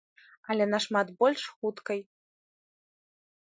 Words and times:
Але 0.53 0.65
нашмат 0.71 1.07
больш 1.21 1.41
хуткай. 1.57 1.99